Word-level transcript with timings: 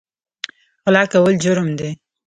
غلا 0.83 1.03
کول 1.11 1.33
جرم 1.43 1.67
دی 1.79 1.89